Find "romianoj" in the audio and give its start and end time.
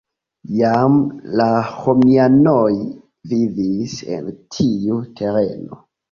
1.73-2.71